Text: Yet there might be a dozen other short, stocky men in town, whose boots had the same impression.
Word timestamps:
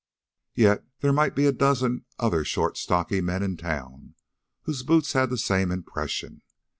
Yet 0.55 0.83
there 1.01 1.13
might 1.13 1.35
be 1.35 1.45
a 1.45 1.51
dozen 1.51 2.05
other 2.17 2.43
short, 2.43 2.75
stocky 2.75 3.21
men 3.21 3.43
in 3.43 3.55
town, 3.55 4.15
whose 4.63 4.81
boots 4.81 5.13
had 5.13 5.29
the 5.29 5.37
same 5.37 5.69
impression. 5.69 6.41